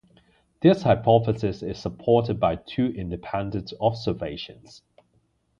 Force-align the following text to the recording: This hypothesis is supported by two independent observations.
This 0.63 0.81
hypothesis 0.81 1.61
is 1.61 1.77
supported 1.77 2.39
by 2.39 2.55
two 2.55 2.87
independent 2.87 3.71
observations. 3.79 4.81